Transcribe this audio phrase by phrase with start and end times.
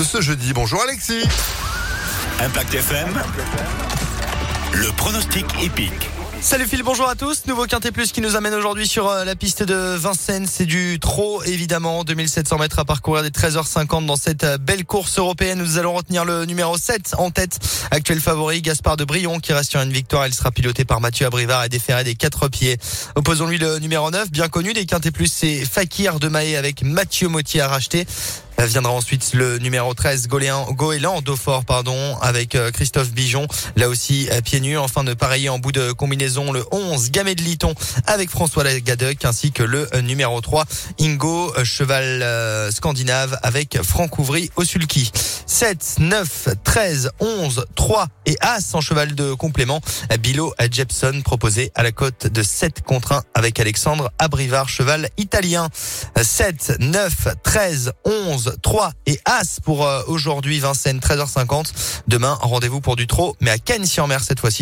[0.00, 0.54] de ce jeudi.
[0.54, 1.24] Bonjour Alexis.
[2.40, 3.22] Impact FM.
[4.72, 6.08] Le pronostic épique.
[6.40, 7.42] Salut Phil, bonjour à tous.
[7.46, 10.46] Nouveau Quintet Plus qui nous amène aujourd'hui sur euh, la piste de Vincennes.
[10.46, 12.02] C'est du trop évidemment.
[12.02, 15.58] 2700 mètres à parcourir des 13h50 dans cette euh, belle course européenne.
[15.58, 17.58] Nous allons retenir le numéro 7 en tête.
[17.90, 20.26] Actuel favori, Gaspard de Brion qui reste sur une victoire.
[20.26, 22.78] Il sera piloté par Mathieu Abrivard et déféré des quatre pieds.
[23.16, 25.30] Opposons-lui le numéro 9, bien connu des Quintet Plus.
[25.30, 28.06] C'est Fakir de Maé avec Mathieu Motier à racheter.
[28.66, 33.46] Viendra ensuite le numéro 13, Goéland, Goéland Daufort, pardon, avec euh, Christophe Bijon.
[33.74, 34.76] Là aussi, pieds nus.
[34.76, 37.74] Enfin, de pareiller en bout de combinaison le 11, Gamay de Liton
[38.06, 40.66] avec François Lagadec, ainsi que le euh, numéro 3,
[41.00, 42.24] Ingo, euh, cheval
[42.70, 45.10] scandinave avec Franck Ouvry au sulky.
[45.46, 49.80] 7, 9, 13, 11, 3 et As en cheval de complément.
[50.20, 55.68] Bilo Jepson proposé à la cote de 7 contre 1 avec Alexandre Abrivard, cheval italien.
[56.20, 61.72] 7, 9, 13, 11, 3 et As pour euh, aujourd'hui Vincennes 13h50.
[62.06, 64.58] Demain, rendez-vous pour du trot, mais à Cannes-sur-Mer cette fois-ci.